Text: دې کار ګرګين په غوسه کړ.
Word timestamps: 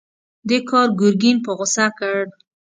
دې 0.47 0.57
کار 0.69 0.87
ګرګين 0.99 1.37
په 1.45 1.51
غوسه 1.57 1.85
کړ. 1.97 2.19